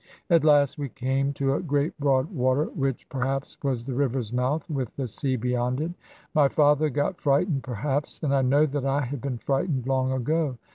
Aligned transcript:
At 0.31 0.43
last 0.43 0.79
we 0.79 0.89
came 0.89 1.31
to 1.33 1.53
a 1.53 1.61
great 1.61 1.95
broad 1.99 2.31
water, 2.31 2.63
which 2.73 3.07
perhaps 3.07 3.55
was 3.63 3.83
the 3.85 3.93
river's 3.93 4.33
mouth, 4.33 4.67
with 4.67 4.95
the 4.95 5.07
sea 5.07 5.35
beyond 5.35 5.79
it. 5.79 5.91
My 6.33 6.47
father 6.47 6.89
got 6.89 7.21
frightened 7.21 7.61
perhaps; 7.61 8.19
and 8.23 8.33
I 8.33 8.41
know 8.41 8.65
that 8.65 8.83
I 8.83 9.01
had 9.01 9.21
been 9.21 9.37
frightened 9.37 9.85
long 9.85 10.11
ago. 10.11 10.57